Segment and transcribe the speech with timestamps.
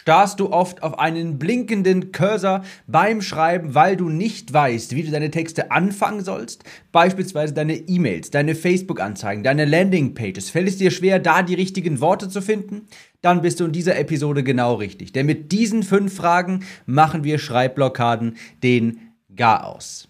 [0.00, 5.10] starrst du oft auf einen blinkenden Cursor beim Schreiben, weil du nicht weißt, wie du
[5.10, 6.64] deine Texte anfangen sollst?
[6.90, 10.48] Beispielsweise deine E-Mails, deine Facebook-Anzeigen, deine Landing-Pages.
[10.48, 12.86] Fällt es dir schwer, da die richtigen Worte zu finden?
[13.20, 15.12] Dann bist du in dieser Episode genau richtig.
[15.12, 19.00] Denn mit diesen fünf Fragen machen wir Schreibblockaden den
[19.36, 20.09] Gar aus.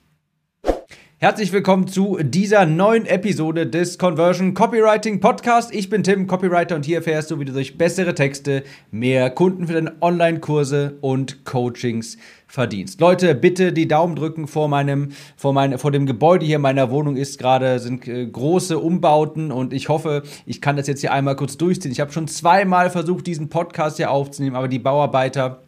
[1.22, 5.70] Herzlich willkommen zu dieser neuen Episode des Conversion Copywriting Podcast.
[5.74, 9.66] Ich bin Tim, Copywriter, und hier erfährst du, wie du durch bessere Texte mehr Kunden
[9.66, 12.16] für deine Online-Kurse und Coachings
[12.46, 13.02] verdienst.
[13.02, 17.16] Leute, bitte die Daumen drücken vor meinem, vor meinem, vor dem Gebäude hier meiner Wohnung
[17.16, 21.36] ist gerade, sind äh, große Umbauten und ich hoffe, ich kann das jetzt hier einmal
[21.36, 21.92] kurz durchziehen.
[21.92, 25.60] Ich habe schon zweimal versucht, diesen Podcast hier aufzunehmen, aber die Bauarbeiter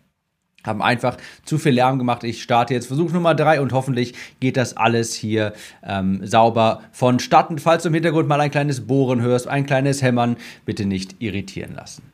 [0.65, 2.25] haben einfach zu viel Lärm gemacht.
[2.25, 5.53] Ich starte jetzt Versuch Nummer drei und hoffentlich geht das alles hier
[5.83, 7.59] ähm, sauber vonstatten.
[7.59, 11.75] Falls du im Hintergrund mal ein kleines Bohren hörst, ein kleines Hämmern, bitte nicht irritieren
[11.75, 12.13] lassen.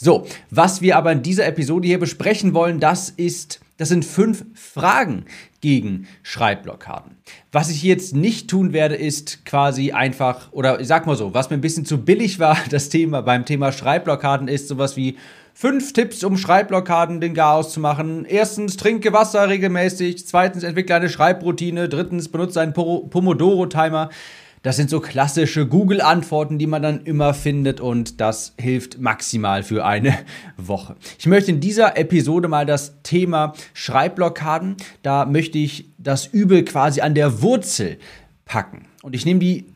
[0.00, 4.44] So, was wir aber in dieser Episode hier besprechen wollen, das ist, das sind fünf
[4.54, 5.24] Fragen
[5.60, 7.16] gegen Schreibblockaden.
[7.50, 11.50] Was ich jetzt nicht tun werde, ist quasi einfach, oder ich sag mal so, was
[11.50, 15.16] mir ein bisschen zu billig war, das Thema beim Thema Schreibblockaden ist sowas wie
[15.60, 18.24] Fünf Tipps, um Schreibblockaden den Garaus zu machen.
[18.24, 20.24] Erstens, trinke Wasser regelmäßig.
[20.24, 21.88] Zweitens, entwickle eine Schreibroutine.
[21.88, 24.08] Drittens, benutze einen Pomodoro-Timer.
[24.62, 29.84] Das sind so klassische Google-Antworten, die man dann immer findet und das hilft maximal für
[29.84, 30.16] eine
[30.56, 30.94] Woche.
[31.18, 37.00] Ich möchte in dieser Episode mal das Thema Schreibblockaden, da möchte ich das Übel quasi
[37.00, 37.98] an der Wurzel
[38.44, 38.86] packen.
[39.02, 39.66] Und ich nehme die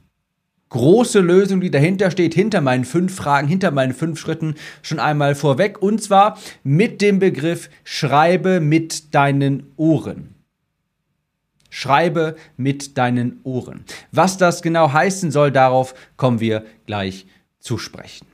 [0.72, 5.34] große Lösung, die dahinter steht, hinter meinen fünf Fragen, hinter meinen fünf Schritten schon einmal
[5.34, 5.80] vorweg.
[5.80, 10.34] Und zwar mit dem Begriff Schreibe mit deinen Ohren.
[11.68, 13.84] Schreibe mit deinen Ohren.
[14.10, 17.26] Was das genau heißen soll, darauf kommen wir gleich
[17.60, 18.31] zu sprechen.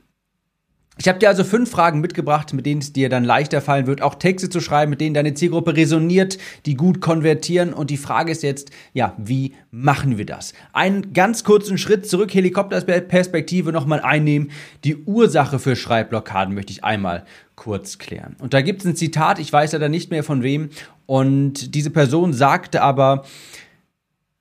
[1.00, 4.02] Ich habe dir also fünf Fragen mitgebracht, mit denen es dir dann leichter fallen wird,
[4.02, 7.72] auch Texte zu schreiben, mit denen deine Zielgruppe resoniert, die gut konvertieren.
[7.72, 10.54] Und die Frage ist jetzt, ja, wie machen wir das?
[10.72, 14.50] Einen ganz kurzen Schritt zurück, Helikopterperspektive nochmal einnehmen.
[14.82, 18.34] Die Ursache für Schreibblockaden möchte ich einmal kurz klären.
[18.40, 20.70] Und da gibt es ein Zitat, ich weiß leider nicht mehr von wem.
[21.06, 23.24] Und diese Person sagte aber,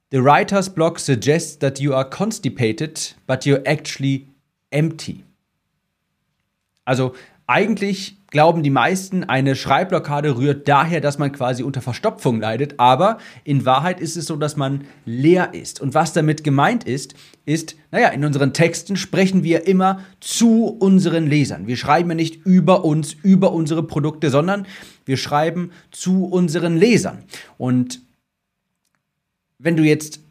[0.10, 4.28] The writer's block suggests that you are constipated, but you're actually
[4.72, 5.27] empty.
[6.88, 7.14] Also
[7.48, 13.18] eigentlich glauben die meisten, eine Schreibblockade rührt daher, dass man quasi unter Verstopfung leidet, aber
[13.44, 15.82] in Wahrheit ist es so, dass man leer ist.
[15.82, 17.14] Und was damit gemeint ist,
[17.46, 21.68] ist, naja, in unseren Texten sprechen wir immer zu unseren Lesern.
[21.68, 24.66] Wir schreiben ja nicht über uns, über unsere Produkte, sondern
[25.04, 27.24] wir schreiben zu unseren Lesern.
[27.58, 28.00] Und
[29.60, 30.22] wenn du jetzt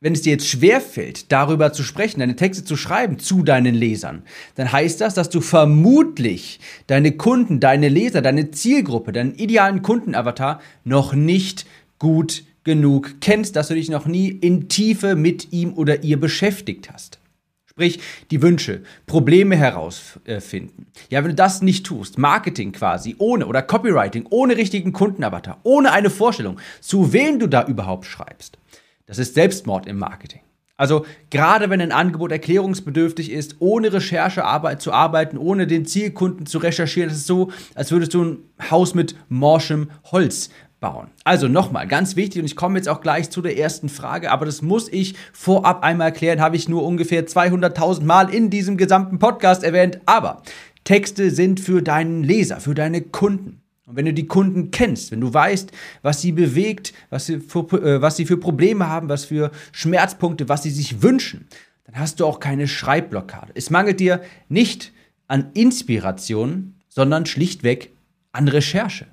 [0.00, 4.22] wenn es dir jetzt schwerfällt, darüber zu sprechen, deine Texte zu schreiben zu deinen Lesern,
[4.54, 10.60] dann heißt das, dass du vermutlich deine Kunden, deine Leser, deine Zielgruppe, deinen idealen Kundenavatar
[10.84, 11.66] noch nicht
[11.98, 16.92] gut genug kennst, dass du dich noch nie in Tiefe mit ihm oder ihr beschäftigt
[16.92, 17.18] hast.
[17.64, 20.86] Sprich, die Wünsche, Probleme herausfinden.
[21.10, 25.92] Ja, wenn du das nicht tust, Marketing quasi, ohne oder Copywriting, ohne richtigen Kundenavatar, ohne
[25.92, 28.58] eine Vorstellung, zu wem du da überhaupt schreibst,
[29.06, 30.40] das ist Selbstmord im Marketing.
[30.76, 34.42] Also gerade wenn ein Angebot erklärungsbedürftig ist, ohne Recherche
[34.78, 38.38] zu arbeiten, ohne den Zielkunden zu recherchieren, das ist so, als würdest du ein
[38.70, 41.08] Haus mit morschem Holz bauen.
[41.24, 44.44] Also nochmal, ganz wichtig, und ich komme jetzt auch gleich zu der ersten Frage, aber
[44.44, 49.18] das muss ich vorab einmal erklären, habe ich nur ungefähr 200.000 Mal in diesem gesamten
[49.18, 50.42] Podcast erwähnt, aber
[50.84, 53.62] Texte sind für deinen Leser, für deine Kunden.
[53.86, 55.70] Und wenn du die Kunden kennst, wenn du weißt,
[56.02, 60.48] was sie bewegt, was sie, für, äh, was sie für Probleme haben, was für Schmerzpunkte,
[60.48, 61.46] was sie sich wünschen,
[61.84, 63.52] dann hast du auch keine Schreibblockade.
[63.54, 64.92] Es mangelt dir nicht
[65.28, 67.92] an Inspiration, sondern schlichtweg
[68.32, 69.06] an Recherche.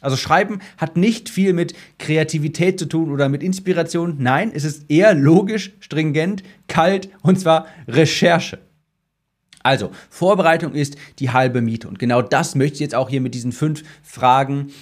[0.00, 4.16] Also Schreiben hat nicht viel mit Kreativität zu tun oder mit Inspiration.
[4.18, 8.58] Nein, es ist eher logisch, stringent, kalt und zwar Recherche.
[9.68, 11.88] Also, Vorbereitung ist die halbe Miete.
[11.88, 14.72] Und genau das möchte ich jetzt auch hier mit diesen fünf Fragen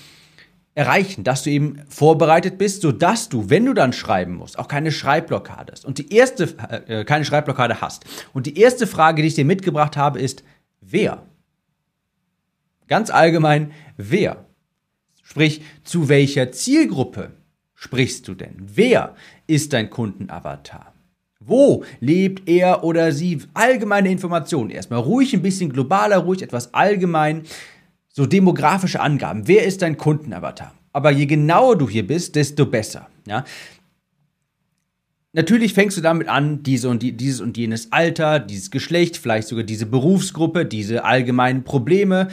[0.77, 4.93] erreichen, dass du eben vorbereitet bist, sodass du, wenn du dann schreiben musst, auch keine
[4.93, 5.85] Schreibblockade hast.
[5.85, 6.45] Und die erste,
[6.87, 8.05] äh, keine Schreibblockade hast.
[8.33, 10.45] Und die erste Frage, die ich dir mitgebracht habe, ist,
[10.81, 11.27] wer?
[12.87, 14.45] Ganz allgemein, wer?
[15.25, 17.33] Sprich, zu welcher Zielgruppe
[17.75, 18.55] sprichst du denn?
[18.61, 19.17] Wer
[19.49, 20.93] ist dein Kundenavatar?
[21.47, 23.43] Wo lebt er oder sie?
[23.55, 24.71] Allgemeine Informationen.
[24.71, 27.43] Erstmal ruhig ein bisschen globaler, ruhig etwas allgemein.
[28.13, 29.47] So demografische Angaben.
[29.47, 30.75] Wer ist dein Kundenavatar?
[30.93, 33.09] Aber je genauer du hier bist, desto besser.
[33.27, 33.45] Ja?
[35.37, 39.49] Natürlich fängst du damit an, diese und die, dieses und jenes Alter, dieses Geschlecht, vielleicht
[39.49, 42.29] sogar diese Berufsgruppe, diese allgemeinen Probleme.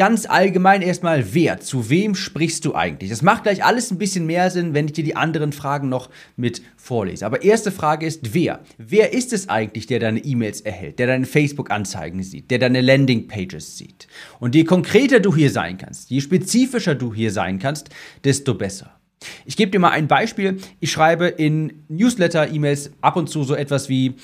[0.00, 3.10] Ganz allgemein erstmal, wer, zu wem sprichst du eigentlich?
[3.10, 6.08] Das macht gleich alles ein bisschen mehr Sinn, wenn ich dir die anderen Fragen noch
[6.36, 7.26] mit vorlese.
[7.26, 8.60] Aber erste Frage ist, wer?
[8.78, 13.76] Wer ist es eigentlich, der deine E-Mails erhält, der deine Facebook-Anzeigen sieht, der deine Landing-Pages
[13.76, 14.08] sieht?
[14.38, 17.90] Und je konkreter du hier sein kannst, je spezifischer du hier sein kannst,
[18.24, 18.98] desto besser.
[19.44, 20.56] Ich gebe dir mal ein Beispiel.
[20.80, 24.14] Ich schreibe in Newsletter-E-Mails ab und zu so etwas wie,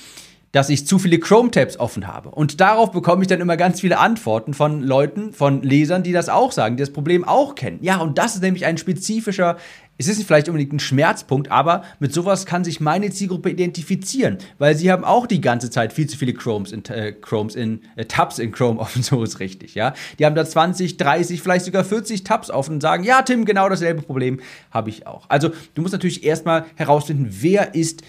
[0.51, 2.29] dass ich zu viele Chrome-Tabs offen habe.
[2.29, 6.29] Und darauf bekomme ich dann immer ganz viele Antworten von Leuten, von Lesern, die das
[6.29, 7.79] auch sagen, die das Problem auch kennen.
[7.81, 9.57] Ja, und das ist nämlich ein spezifischer,
[9.97, 14.75] es ist vielleicht unbedingt ein Schmerzpunkt, aber mit sowas kann sich meine Zielgruppe identifizieren, weil
[14.75, 18.05] sie haben auch die ganze Zeit viel zu viele Chromes in, äh, Chromes in äh,
[18.05, 19.93] Tabs in Chrome offen, so ist richtig, ja.
[20.19, 23.69] Die haben da 20, 30, vielleicht sogar 40 Tabs offen und sagen, ja, Tim, genau
[23.69, 24.39] dasselbe Problem
[24.71, 25.25] habe ich auch.
[25.29, 28.03] Also, du musst natürlich erstmal herausfinden, wer ist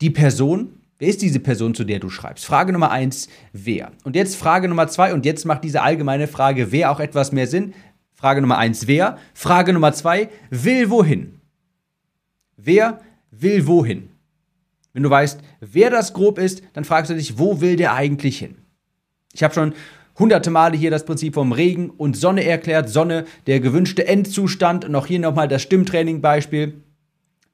[0.00, 2.44] die Person, Wer ist diese Person, zu der du schreibst?
[2.44, 3.92] Frage Nummer eins, wer?
[4.04, 7.46] Und jetzt Frage Nummer zwei, und jetzt macht diese allgemeine Frage, wer auch etwas mehr
[7.46, 7.74] Sinn.
[8.12, 9.18] Frage Nummer eins, wer?
[9.34, 11.40] Frage Nummer zwei, will wohin?
[12.56, 13.00] Wer
[13.30, 14.08] will wohin?
[14.92, 18.38] Wenn du weißt, wer das grob ist, dann fragst du dich, wo will der eigentlich
[18.38, 18.54] hin?
[19.32, 19.74] Ich habe schon
[20.16, 22.88] hunderte Male hier das Prinzip vom Regen und Sonne erklärt.
[22.88, 24.84] Sonne, der gewünschte Endzustand.
[24.84, 26.83] Und auch hier nochmal das Stimmtraining-Beispiel.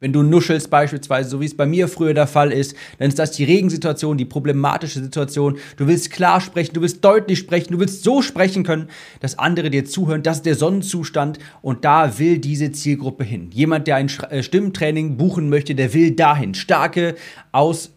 [0.02, 3.18] Wenn du nuschelst beispielsweise, so wie es bei mir früher der Fall ist, dann ist
[3.18, 5.58] das die Regensituation, die problematische Situation.
[5.76, 8.88] Du willst klar sprechen, du willst deutlich sprechen, du willst so sprechen können,
[9.20, 10.22] dass andere dir zuhören.
[10.22, 13.50] Das ist der Sonnenzustand und da will diese Zielgruppe hin.
[13.52, 16.54] Jemand, der ein äh, Stimmtraining buchen möchte, der will dahin.
[16.54, 17.14] Starke,
[17.52, 17.92] aus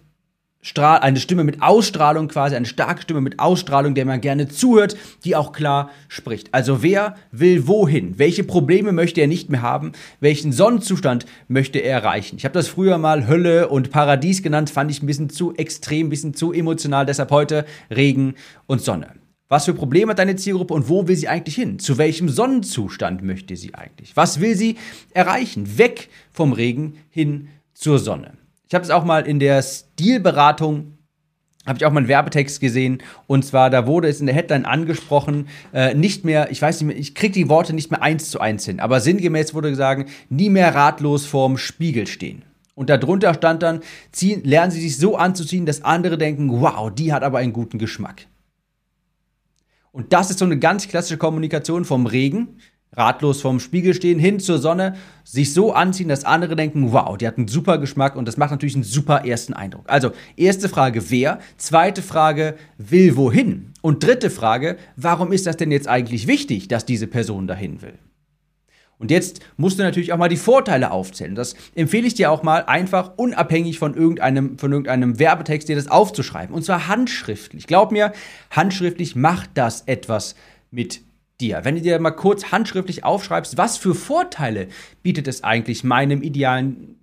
[0.64, 4.98] Strahl, eine Stimme mit Ausstrahlung quasi, eine starke Stimme mit Ausstrahlung, der man gerne zuhört,
[5.26, 6.54] die auch klar spricht.
[6.54, 8.18] Also wer will wohin?
[8.18, 9.92] Welche Probleme möchte er nicht mehr haben?
[10.22, 12.38] Welchen Sonnenzustand möchte er erreichen?
[12.38, 16.08] Ich habe das früher mal Hölle und Paradies genannt, fand ich ein bisschen zu extrem,
[16.08, 19.08] ein bisschen zu emotional, deshalb heute Regen und Sonne.
[19.50, 21.78] Was für Probleme hat deine Zielgruppe und wo will sie eigentlich hin?
[21.78, 24.16] Zu welchem Sonnenzustand möchte sie eigentlich?
[24.16, 24.78] Was will sie
[25.14, 25.78] erreichen?
[25.78, 28.32] Weg vom Regen hin zur Sonne.
[28.68, 30.98] Ich habe es auch mal in der Stilberatung
[31.66, 34.66] habe ich auch mal einen Werbetext gesehen und zwar da wurde es in der Headline
[34.66, 38.30] angesprochen, äh, nicht mehr, ich weiß nicht mehr, ich kriege die Worte nicht mehr eins
[38.30, 42.44] zu eins hin, aber sinngemäß wurde gesagt, nie mehr ratlos vorm Spiegel stehen.
[42.76, 43.82] Und darunter stand dann,
[44.12, 47.78] ziehen, lernen Sie sich so anzuziehen, dass andere denken, wow, die hat aber einen guten
[47.78, 48.26] Geschmack.
[49.92, 52.58] Und das ist so eine ganz klassische Kommunikation vom Regen,
[52.96, 57.28] ratlos vorm Spiegel stehen, hin zur Sonne, sich so anziehen, dass andere denken, wow, die
[57.28, 59.86] hat einen super Geschmack und das macht natürlich einen super ersten Eindruck.
[59.88, 61.40] Also, erste Frage, wer?
[61.58, 63.74] Zweite Frage, will wohin?
[63.82, 67.98] Und dritte Frage, warum ist das denn jetzt eigentlich wichtig, dass diese Person dahin will?
[69.04, 71.36] Und jetzt musst du natürlich auch mal die Vorteile aufzählen.
[71.36, 75.90] Das empfehle ich dir auch mal einfach unabhängig von irgendeinem, von irgendeinem Werbetext, dir das
[75.90, 76.56] aufzuschreiben.
[76.56, 77.68] Und zwar handschriftlich.
[77.68, 78.14] Glaub mir,
[78.52, 80.36] handschriftlich macht das etwas
[80.72, 81.02] mit
[81.44, 81.64] dir.
[81.64, 84.68] Wenn du dir mal kurz handschriftlich aufschreibst, was für Vorteile
[85.04, 86.96] bietet es eigentlich meinem idealen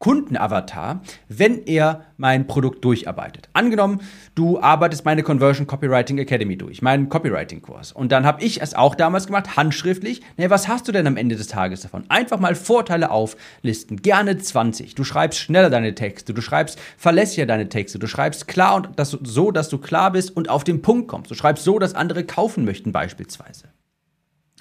[0.00, 3.50] Kundenavatar, wenn er mein Produkt durcharbeitet.
[3.52, 4.00] Angenommen,
[4.34, 7.92] du arbeitest meine Conversion Copywriting Academy durch, meinen Copywriting-Kurs.
[7.92, 10.22] Und dann habe ich es auch damals gemacht, handschriftlich.
[10.38, 12.04] Naja, was hast du denn am Ende des Tages davon?
[12.08, 14.00] Einfach mal Vorteile auflisten.
[14.00, 14.94] Gerne 20.
[14.94, 19.10] Du schreibst schneller deine Texte, du schreibst verlässlicher deine Texte, du schreibst klar und das,
[19.10, 21.30] so, dass du klar bist und auf den Punkt kommst.
[21.30, 23.68] Du schreibst so, dass andere kaufen möchten beispielsweise.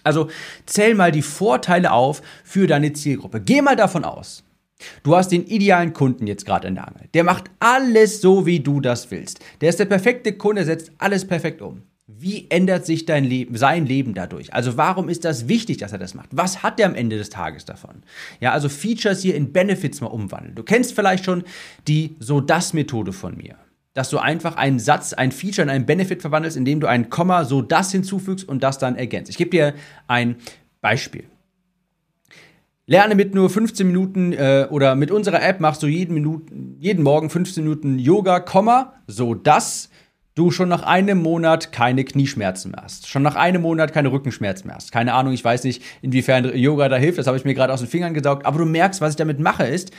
[0.03, 0.29] Also
[0.65, 3.39] zähl mal die Vorteile auf für deine Zielgruppe.
[3.39, 4.43] Geh mal davon aus,
[5.03, 7.07] Du hast den idealen Kunden jetzt gerade in der Angel.
[7.13, 9.39] Der macht alles so, wie du das willst.
[9.61, 11.83] Der ist der perfekte Kunde, setzt alles perfekt um.
[12.11, 14.51] Wie ändert sich dein Leben, sein Leben dadurch?
[14.53, 16.29] Also warum ist das wichtig, dass er das macht?
[16.31, 18.01] Was hat er am Ende des Tages davon?
[18.39, 20.55] Ja, also Features hier in Benefits mal umwandeln.
[20.55, 21.43] Du kennst vielleicht schon
[21.87, 23.55] die So-Das-Methode von mir.
[23.93, 27.45] Dass du einfach einen Satz, ein Feature in einen Benefit verwandelst, indem du ein Komma
[27.45, 29.29] so das hinzufügst und das dann ergänzt.
[29.29, 29.75] Ich gebe dir
[30.07, 30.37] ein
[30.81, 31.28] Beispiel.
[32.89, 37.03] Lerne mit nur 15 Minuten äh, oder mit unserer App machst du jeden, Minuten, jeden
[37.03, 39.91] Morgen 15 Minuten Yoga, Komma, so dass
[40.33, 43.07] du schon nach einem Monat keine Knieschmerzen mehr hast.
[43.07, 44.91] Schon nach einem Monat keine Rückenschmerzen mehr hast.
[44.91, 47.81] Keine Ahnung, ich weiß nicht, inwiefern Yoga da hilft, das habe ich mir gerade aus
[47.81, 49.91] den Fingern gesaugt, aber du merkst, was ich damit mache, ist,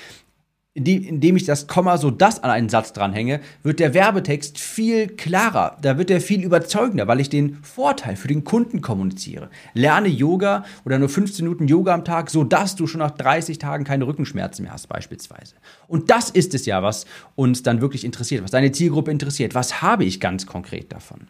[0.74, 5.76] indem ich das Komma so das an einen Satz dranhänge, wird der Werbetext viel klarer.
[5.82, 9.50] Da wird er viel überzeugender, weil ich den Vorteil für den Kunden kommuniziere.
[9.74, 13.58] Lerne Yoga oder nur 15 Minuten Yoga am Tag, so dass du schon nach 30
[13.58, 15.56] Tagen keine Rückenschmerzen mehr hast, beispielsweise.
[15.88, 19.56] Und das ist es ja, was uns dann wirklich interessiert, was deine Zielgruppe interessiert.
[19.56, 21.26] Was habe ich ganz konkret davon?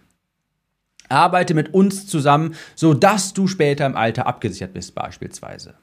[1.09, 5.75] Arbeite mit uns zusammen, so dass du später im Alter abgesichert bist, beispielsweise.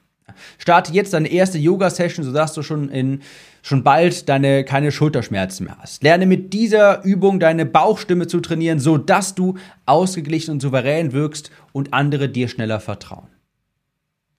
[0.57, 3.21] Starte jetzt deine erste Yoga-Session, sodass du schon in
[3.61, 6.03] schon bald deine keine Schulterschmerzen mehr hast.
[6.03, 9.55] Lerne mit dieser Übung deine Bauchstimme zu trainieren, sodass du
[9.85, 13.27] ausgeglichen und souverän wirkst und andere dir schneller vertrauen.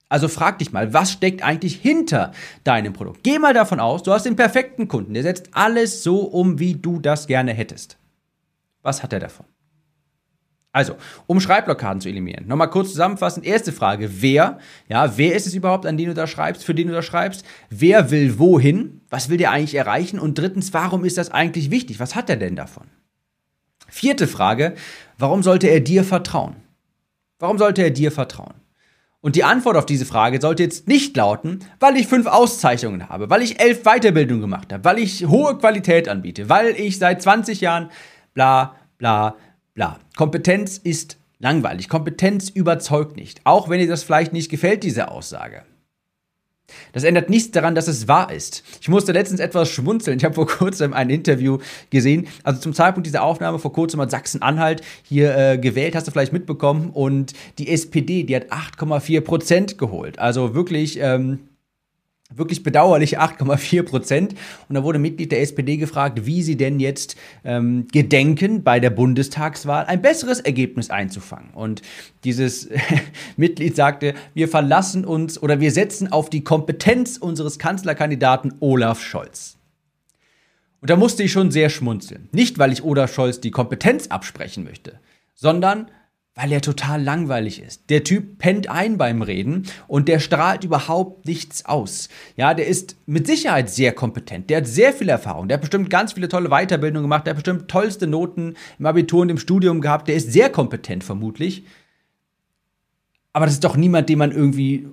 [0.09, 2.31] Also frag dich mal, was steckt eigentlich hinter
[2.63, 3.23] deinem Produkt?
[3.23, 6.73] Geh mal davon aus, du hast den perfekten Kunden, der setzt alles so um, wie
[6.73, 7.97] du das gerne hättest.
[8.81, 9.45] Was hat er davon?
[10.71, 10.95] Also,
[11.25, 12.47] um Schreibblockaden zu eliminieren.
[12.47, 13.45] Nochmal kurz zusammenfassend.
[13.45, 14.59] Erste Frage, wer?
[14.87, 17.43] Ja, wer ist es überhaupt, an den du da schreibst, für den du da schreibst?
[17.71, 19.01] Wer will wohin?
[19.09, 20.19] Was will der eigentlich erreichen?
[20.19, 21.99] Und drittens, warum ist das eigentlich wichtig?
[21.99, 22.85] Was hat er denn davon?
[23.87, 24.75] Vierte Frage,
[25.17, 26.57] warum sollte er dir vertrauen?
[27.39, 28.53] Warum sollte er dir vertrauen?
[29.21, 33.29] Und die Antwort auf diese Frage sollte jetzt nicht lauten, weil ich fünf Auszeichnungen habe,
[33.29, 37.59] weil ich elf Weiterbildungen gemacht habe, weil ich hohe Qualität anbiete, weil ich seit 20
[37.59, 37.89] Jahren
[38.33, 39.35] bla bla
[39.79, 39.97] bla.
[40.17, 41.87] Kompetenz ist langweilig.
[41.87, 43.39] Kompetenz überzeugt nicht.
[43.45, 45.63] Auch wenn dir das vielleicht nicht gefällt, diese Aussage.
[46.91, 48.61] Das ändert nichts daran, dass es wahr ist.
[48.81, 50.17] Ich musste letztens etwas schmunzeln.
[50.17, 51.59] Ich habe vor kurzem ein Interview
[51.91, 52.27] gesehen.
[52.43, 56.33] Also zum Zeitpunkt dieser Aufnahme vor kurzem hat Sachsen-Anhalt hier äh, gewählt, hast du vielleicht
[56.33, 56.89] mitbekommen.
[56.89, 60.19] Und die SPD, die hat 8,4 Prozent geholt.
[60.19, 61.39] Also wirklich ähm,
[62.33, 64.35] wirklich bedauerlich 8,4 Prozent.
[64.67, 68.91] Und da wurde Mitglied der SPD gefragt, wie sie denn jetzt ähm, gedenken, bei der
[68.91, 71.51] Bundestagswahl ein besseres Ergebnis einzufangen.
[71.53, 71.81] Und
[72.23, 72.69] dieses
[73.37, 79.57] Mitglied sagte, wir verlassen uns oder wir setzen auf die Kompetenz unseres Kanzlerkandidaten Olaf Scholz.
[80.81, 82.29] Und da musste ich schon sehr schmunzeln.
[82.31, 84.99] Nicht, weil ich Olaf Scholz die Kompetenz absprechen möchte,
[85.35, 85.89] sondern
[86.35, 87.89] weil er total langweilig ist.
[87.89, 92.07] Der Typ pennt ein beim Reden und der strahlt überhaupt nichts aus.
[92.37, 94.49] Ja, der ist mit Sicherheit sehr kompetent.
[94.49, 95.47] Der hat sehr viel Erfahrung.
[95.47, 97.25] Der hat bestimmt ganz viele tolle Weiterbildungen gemacht.
[97.25, 100.07] Der hat bestimmt tollste Noten im Abitur und im Studium gehabt.
[100.07, 101.65] Der ist sehr kompetent vermutlich.
[103.33, 104.87] Aber das ist doch niemand, den man irgendwie,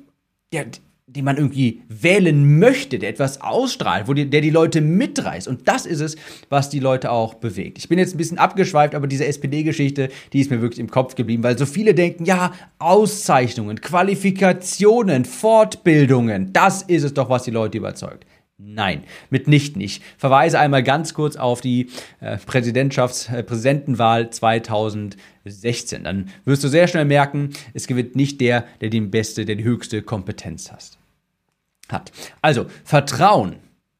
[0.52, 0.66] der,
[1.08, 5.46] den man irgendwie wählen möchte, der etwas ausstrahlt, wo die, der die Leute mitreißt.
[5.46, 6.16] Und das ist es,
[6.48, 7.78] was die Leute auch bewegt.
[7.78, 11.14] Ich bin jetzt ein bisschen abgeschweift, aber diese SPD-Geschichte, die ist mir wirklich im Kopf
[11.14, 17.52] geblieben, weil so viele denken, ja, Auszeichnungen, Qualifikationen, Fortbildungen, das ist es doch, was die
[17.52, 18.26] Leute überzeugt.
[18.58, 19.82] Nein, mitnichten.
[19.82, 26.04] Ich verweise einmal ganz kurz auf die äh, Präsidentschafts-, äh, Präsidentenwahl 2016.
[26.04, 29.64] Dann wirst du sehr schnell merken, es gewinnt nicht der, der die beste, der die
[29.64, 30.95] höchste Kompetenz hast,
[31.88, 32.12] hat.
[32.42, 33.56] Also, Vertrauen,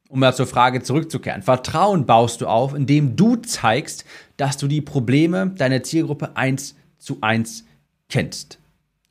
[0.09, 1.43] um mal zur Frage zurückzukehren.
[1.43, 4.05] Vertrauen baust du auf, indem du zeigst,
[4.37, 7.65] dass du die Probleme deiner Zielgruppe eins zu eins
[8.09, 8.59] kennst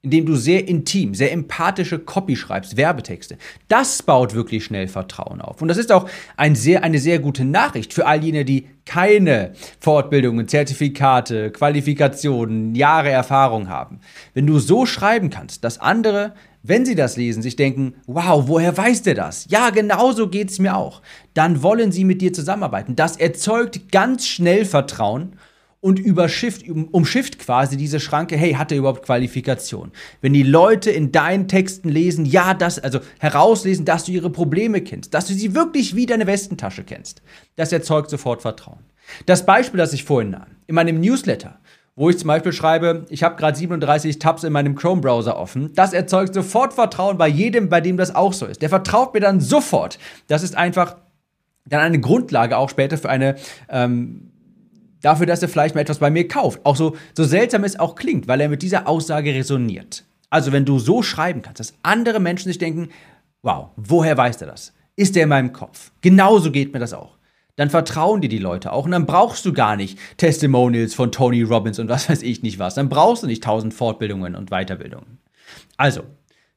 [0.05, 3.37] indem du sehr intim, sehr empathische Copy schreibst, Werbetexte.
[3.67, 5.63] Das baut wirklich schnell Vertrauen auf.
[5.63, 9.53] Und das ist auch ein sehr, eine sehr gute Nachricht für all jene, die keine
[9.79, 13.99] Fortbildungen, Zertifikate, Qualifikationen, Jahre Erfahrung haben.
[14.35, 16.35] Wenn du so schreiben kannst, dass andere
[16.67, 19.45] wenn sie das lesen, sich denken, wow, woher weiß der das?
[19.49, 21.01] Ja, genau so geht es mir auch.
[21.33, 22.95] Dann wollen sie mit dir zusammenarbeiten.
[22.95, 25.35] Das erzeugt ganz schnell Vertrauen
[25.85, 29.91] und überschifft, umschifft quasi diese Schranke, hey, hat er überhaupt Qualifikation?
[30.19, 34.81] Wenn die Leute in deinen Texten lesen, ja, das, also herauslesen, dass du ihre Probleme
[34.81, 37.21] kennst, dass du sie wirklich wie deine Westentasche kennst,
[37.55, 38.79] das erzeugt sofort Vertrauen.
[39.27, 41.59] Das Beispiel, das ich vorhin nahm, in meinem Newsletter,
[41.95, 45.73] wo ich zum Beispiel schreibe, ich habe gerade 37 Tabs in meinem Chrome-Browser offen.
[45.75, 48.61] Das erzeugt sofort Vertrauen bei jedem, bei dem das auch so ist.
[48.61, 49.97] Der vertraut mir dann sofort.
[50.27, 50.97] Das ist einfach
[51.65, 53.35] dann eine Grundlage auch später für eine
[53.69, 54.31] ähm,
[55.01, 56.65] dafür, dass er vielleicht mal etwas bei mir kauft.
[56.65, 60.03] Auch so, so seltsam es auch klingt, weil er mit dieser Aussage resoniert.
[60.29, 62.89] Also wenn du so schreiben kannst, dass andere Menschen sich denken,
[63.41, 64.73] wow, woher weiß er das?
[64.97, 65.91] Ist er in meinem Kopf?
[66.01, 67.17] Genauso geht mir das auch.
[67.55, 71.41] Dann vertrauen dir die Leute auch und dann brauchst du gar nicht Testimonials von Tony
[71.41, 72.75] Robbins und was weiß ich nicht was.
[72.75, 75.19] Dann brauchst du nicht tausend Fortbildungen und Weiterbildungen.
[75.77, 76.03] Also,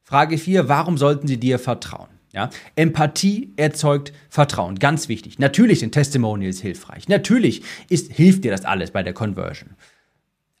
[0.03, 2.09] Frage 4, warum sollten sie dir vertrauen?
[2.33, 2.49] Ja?
[2.75, 5.39] Empathie erzeugt Vertrauen, ganz wichtig.
[5.39, 7.07] Natürlich sind Testimonials hilfreich.
[7.07, 9.75] Natürlich ist, hilft dir das alles bei der Conversion.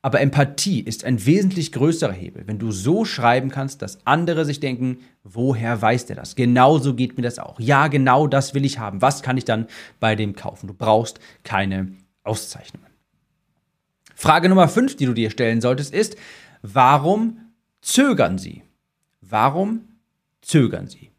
[0.01, 4.61] Aber Empathie ist ein wesentlich größerer Hebel, wenn du so schreiben kannst, dass andere sich
[4.61, 6.35] denken, woher weiß der das?
[6.35, 7.59] Genauso geht mir das auch.
[7.59, 9.01] Ja, genau das will ich haben.
[9.01, 9.67] Was kann ich dann
[9.99, 10.67] bei dem kaufen?
[10.67, 11.91] Du brauchst keine
[12.23, 12.87] Auszeichnungen.
[14.15, 16.15] Frage Nummer 5, die du dir stellen solltest, ist,
[16.61, 17.51] warum
[17.81, 18.63] zögern sie?
[19.21, 19.81] Warum
[20.41, 21.11] zögern sie?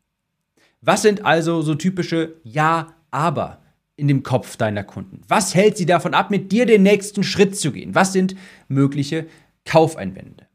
[0.81, 3.61] Was sind also so typische Ja, aber
[4.01, 5.23] in dem Kopf deiner Kunden?
[5.29, 7.95] Was hält sie davon ab, mit dir den nächsten Schritt zu gehen?
[7.95, 8.35] Was sind
[8.69, 9.27] mögliche
[9.65, 10.47] Kaufeinwände?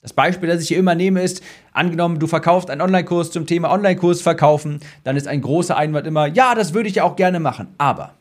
[0.00, 3.72] Das Beispiel, das ich hier immer nehme, ist, angenommen, du verkaufst einen Online-Kurs zum Thema
[3.72, 7.40] Online-Kurs verkaufen, dann ist ein großer Einwand immer, ja, das würde ich ja auch gerne
[7.40, 8.14] machen, aber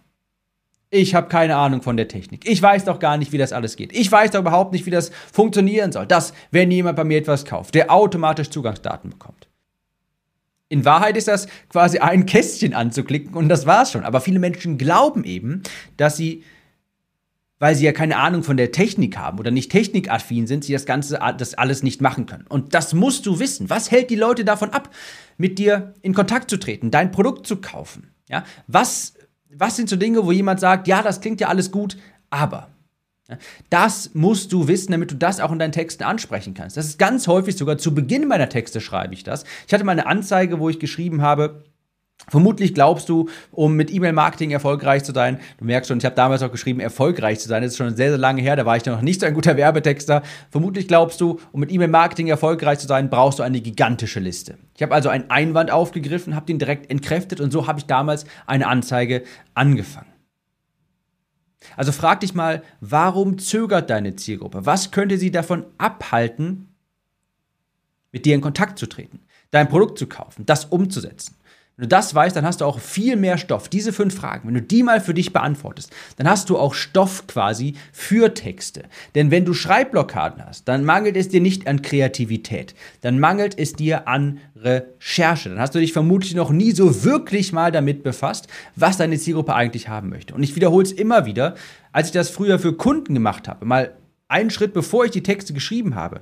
[0.96, 2.48] Ich habe keine Ahnung von der Technik.
[2.48, 3.92] Ich weiß doch gar nicht, wie das alles geht.
[3.94, 6.06] Ich weiß doch überhaupt nicht, wie das funktionieren soll.
[6.06, 9.48] Dass, wenn jemand bei mir etwas kauft, der automatisch Zugangsdaten bekommt.
[10.74, 14.04] In Wahrheit ist das quasi ein Kästchen anzuklicken und das war's schon.
[14.04, 15.62] Aber viele Menschen glauben eben,
[15.98, 16.44] dass sie,
[17.60, 20.88] weil sie ja keine Ahnung von der Technik haben oder nicht technikaffin sind, sie das
[20.88, 22.48] Ganze, das alles nicht machen können.
[22.50, 23.70] Und das musst du wissen.
[23.70, 24.90] Was hält die Leute davon ab,
[25.38, 28.10] mit dir in Kontakt zu treten, dein Produkt zu kaufen?
[28.28, 29.14] Ja, was
[29.56, 31.98] was sind so Dinge, wo jemand sagt, ja, das klingt ja alles gut,
[32.32, 32.73] aber.
[33.70, 36.76] Das musst du wissen, damit du das auch in deinen Texten ansprechen kannst.
[36.76, 39.46] Das ist ganz häufig sogar zu Beginn meiner Texte schreibe ich das.
[39.66, 41.64] Ich hatte mal eine Anzeige, wo ich geschrieben habe,
[42.30, 46.42] Vermutlich glaubst du, um mit E-Mail-Marketing erfolgreich zu sein, du merkst schon, ich habe damals
[46.42, 48.86] auch geschrieben, erfolgreich zu sein, das ist schon sehr, sehr lange her, da war ich
[48.86, 50.22] noch nicht so ein guter Werbetexter.
[50.50, 54.58] Vermutlich glaubst du, um mit E-Mail-Marketing erfolgreich zu sein, brauchst du eine gigantische Liste.
[54.74, 58.26] Ich habe also einen Einwand aufgegriffen, habe den direkt entkräftet und so habe ich damals
[58.46, 60.13] eine Anzeige angefangen.
[61.78, 64.66] Also frag dich mal, warum zögert deine Zielgruppe?
[64.66, 66.70] Was könnte sie davon abhalten,
[68.12, 69.20] mit dir in Kontakt zu treten,
[69.52, 71.36] dein Produkt zu kaufen, das umzusetzen?
[71.76, 73.68] Wenn du das weißt, dann hast du auch viel mehr Stoff.
[73.68, 77.26] Diese fünf Fragen, wenn du die mal für dich beantwortest, dann hast du auch Stoff
[77.26, 78.84] quasi für Texte.
[79.16, 82.76] Denn wenn du Schreibblockaden hast, dann mangelt es dir nicht an Kreativität.
[83.02, 85.50] Dann mangelt es dir an Recherche.
[85.50, 89.56] Dann hast du dich vermutlich noch nie so wirklich mal damit befasst, was deine Zielgruppe
[89.56, 90.36] eigentlich haben möchte.
[90.36, 91.56] Und ich wiederhole es immer wieder,
[91.92, 93.96] als ich das früher für Kunden gemacht habe, mal
[94.28, 96.22] einen Schritt bevor ich die Texte geschrieben habe,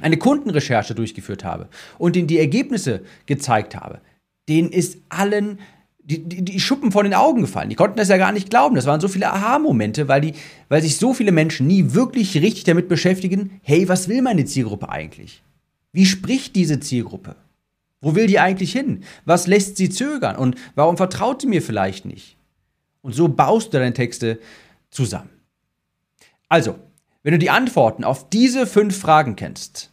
[0.00, 4.00] eine Kundenrecherche durchgeführt habe und ihnen die Ergebnisse gezeigt habe,
[4.48, 5.58] denen ist allen
[6.04, 7.70] die, die, die, Schuppen von den Augen gefallen.
[7.70, 8.74] Die konnten das ja gar nicht glauben.
[8.74, 10.32] Das waren so viele Aha-Momente, weil,
[10.68, 14.88] weil sich so viele Menschen nie wirklich richtig damit beschäftigen, hey, was will meine Zielgruppe
[14.88, 15.42] eigentlich?
[15.92, 17.36] Wie spricht diese Zielgruppe?
[18.00, 19.04] Wo will die eigentlich hin?
[19.24, 20.34] Was lässt sie zögern?
[20.34, 22.36] Und warum vertraut sie mir vielleicht nicht?
[23.00, 24.40] Und so baust du deine Texte
[24.90, 25.30] zusammen.
[26.48, 26.78] Also,
[27.22, 29.90] wenn du die Antworten auf diese fünf Fragen kennst,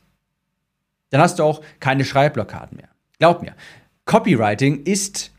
[1.12, 2.90] dann hast du auch keine Schreibblockaden mehr.
[3.20, 3.56] Glaub mir,
[4.10, 5.32] Copywriting ist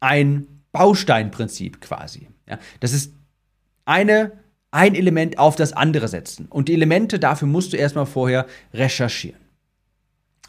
[0.00, 2.26] ein Bausteinprinzip quasi.
[2.48, 3.12] Ja, das ist
[3.84, 4.32] eine,
[4.70, 6.46] ein Element auf das andere setzen.
[6.48, 9.38] Und die Elemente dafür musst du erstmal vorher recherchieren.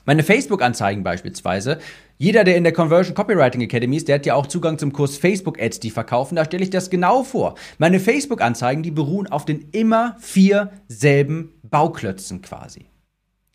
[0.05, 1.79] Meine Facebook-Anzeigen beispielsweise.
[2.17, 5.17] Jeder, der in der Conversion Copywriting Academy ist, der hat ja auch Zugang zum Kurs
[5.17, 6.37] Facebook Ads, die verkaufen.
[6.37, 7.55] Da stelle ich das genau vor.
[7.77, 12.85] Meine Facebook-Anzeigen, die beruhen auf den immer vier selben Bauklötzen quasi.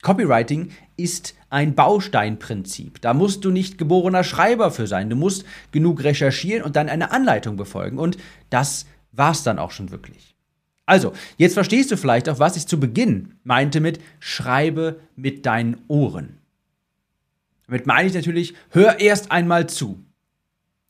[0.02, 3.00] Copywriting ist ein Bausteinprinzip.
[3.00, 5.10] Da musst du nicht geborener Schreiber für sein.
[5.10, 7.98] Du musst genug recherchieren und dann eine Anleitung befolgen.
[7.98, 8.18] Und
[8.50, 10.36] das war's dann auch schon wirklich.
[10.86, 15.76] Also, jetzt verstehst du vielleicht auch, was ich zu Beginn meinte mit Schreibe mit deinen
[15.88, 16.38] Ohren.
[17.66, 20.02] Damit meine ich natürlich, hör erst einmal zu.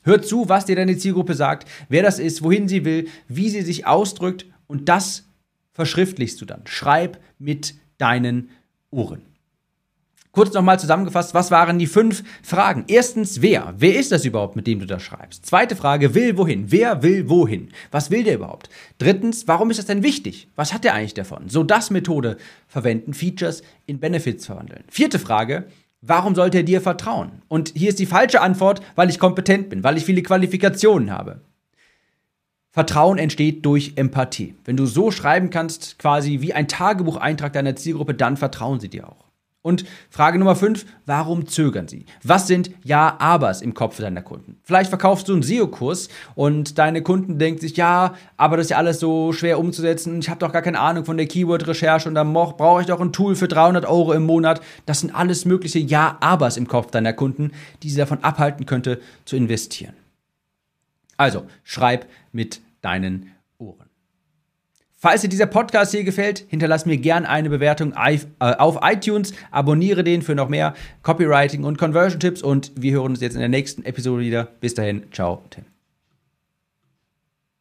[0.04, 3.62] Hör zu, was dir deine Zielgruppe sagt, wer das ist, wohin sie will, wie sie
[3.62, 5.24] sich ausdrückt und das
[5.72, 6.62] verschriftlichst du dann.
[6.66, 8.50] Schreib mit deinen
[8.90, 9.22] Ohren.
[10.32, 12.84] Kurz nochmal zusammengefasst, was waren die fünf Fragen?
[12.86, 13.74] Erstens, wer?
[13.76, 15.46] Wer ist das überhaupt, mit dem du da schreibst?
[15.46, 16.70] Zweite Frage, will wohin?
[16.70, 17.70] Wer will wohin?
[17.90, 18.68] Was will der überhaupt?
[18.98, 20.48] Drittens, warum ist das denn wichtig?
[20.54, 21.48] Was hat der eigentlich davon?
[21.48, 22.36] So das Methode
[22.68, 24.84] verwenden, Features in Benefits verwandeln.
[24.88, 25.66] Vierte Frage,
[26.02, 27.42] warum sollte er dir vertrauen?
[27.48, 31.40] Und hier ist die falsche Antwort, weil ich kompetent bin, weil ich viele Qualifikationen habe.
[32.70, 34.54] Vertrauen entsteht durch Empathie.
[34.64, 39.08] Wenn du so schreiben kannst, quasi wie ein Tagebucheintrag deiner Zielgruppe, dann vertrauen sie dir
[39.08, 39.28] auch.
[39.60, 42.06] Und Frage Nummer 5, warum zögern sie?
[42.22, 44.58] Was sind Ja-Abers im Kopf deiner Kunden?
[44.62, 48.76] Vielleicht verkaufst du einen SEO-Kurs und deine Kunden denken sich, ja, aber das ist ja
[48.76, 52.32] alles so schwer umzusetzen, ich habe doch gar keine Ahnung von der Keyword-Recherche und dann
[52.32, 54.60] brauche ich doch ein Tool für 300 Euro im Monat.
[54.86, 57.50] Das sind alles mögliche Ja-Abers im Kopf deiner Kunden,
[57.82, 59.94] die sie davon abhalten könnte, zu investieren.
[61.18, 63.88] Also, schreib mit deinen Ohren.
[65.00, 70.02] Falls dir dieser Podcast hier gefällt, hinterlass mir gern eine Bewertung äh, auf iTunes, abonniere
[70.02, 73.48] den für noch mehr Copywriting und Conversion Tipps und wir hören uns jetzt in der
[73.48, 74.48] nächsten Episode wieder.
[74.60, 75.77] Bis dahin, ciao, Tim.